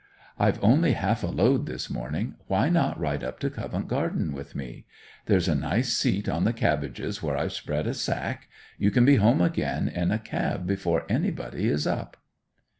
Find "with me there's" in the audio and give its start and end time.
4.33-5.47